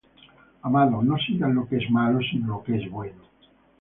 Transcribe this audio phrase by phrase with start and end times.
[0.63, 3.21] Amado, no sigas lo que es malo, sino lo que es bueno.